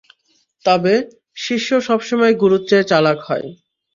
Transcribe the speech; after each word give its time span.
তবে 0.65 0.93
শিষ্য 1.37 1.69
সবসময় 1.81 2.33
গুরুর 2.41 2.61
চেয়ে 2.69 2.89
চালাক 2.91 3.19
হয়। 3.27 3.47